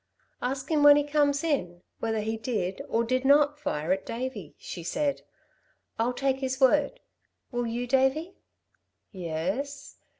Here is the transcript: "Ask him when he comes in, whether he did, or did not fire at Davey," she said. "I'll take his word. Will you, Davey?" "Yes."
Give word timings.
"Ask 0.41 0.71
him 0.71 0.81
when 0.81 0.95
he 0.95 1.03
comes 1.03 1.43
in, 1.43 1.83
whether 1.99 2.21
he 2.21 2.35
did, 2.35 2.81
or 2.89 3.03
did 3.03 3.23
not 3.23 3.59
fire 3.59 3.91
at 3.91 4.03
Davey," 4.03 4.55
she 4.57 4.81
said. 4.81 5.21
"I'll 5.99 6.11
take 6.13 6.39
his 6.39 6.59
word. 6.59 6.99
Will 7.51 7.67
you, 7.67 7.85
Davey?" 7.85 8.33
"Yes." 9.11 9.97